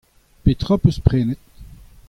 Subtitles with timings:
[0.43, 1.39] Petra hoc'h eus prenet?